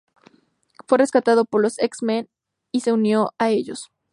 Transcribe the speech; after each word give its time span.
Fue 0.87 0.97
rescatado 0.97 1.45
por 1.45 1.61
los 1.61 1.77
X-Men 1.77 2.27
y 2.71 2.79
se 2.79 2.91
unió 2.91 3.35
a 3.37 3.51
ellos. 3.51 3.91